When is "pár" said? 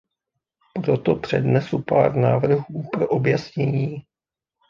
1.81-2.15